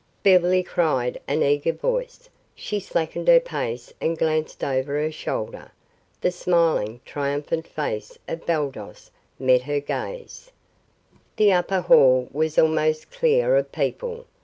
[0.23, 2.27] "Beverly," cried an eager voice.
[2.55, 5.71] She slackened her pace and glanced over her shoulder.
[6.21, 10.51] The smiling, triumphant face of Baldos met her gaze.
[11.35, 14.25] The upper hall was almost clear of people.